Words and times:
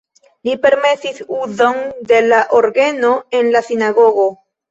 Li 0.47 0.53
permesis 0.61 1.19
uzon 1.39 1.77
de 2.11 2.23
la 2.31 2.39
orgeno 2.61 3.11
en 3.41 3.53
la 3.57 3.65
sinagogo. 3.71 4.27